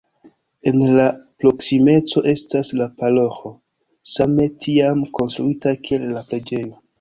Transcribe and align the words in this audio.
En 0.69 0.77
la 0.99 1.03
proksimeco 1.43 2.23
estas 2.31 2.71
la 2.79 2.87
paroĥo, 3.03 3.51
same 4.15 4.49
tiam 4.65 5.05
konstruita, 5.21 5.77
kiel 5.91 6.09
la 6.17 6.27
preĝejo. 6.33 6.75